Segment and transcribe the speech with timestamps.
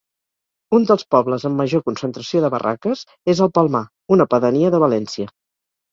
[0.77, 3.03] Un dels pobles amb major concentració de barraques
[3.35, 3.83] és El Palmar,
[4.17, 5.29] una pedania de València.